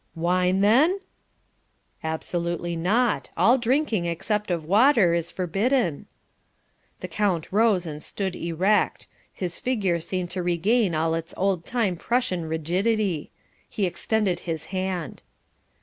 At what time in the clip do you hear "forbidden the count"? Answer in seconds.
5.29-7.51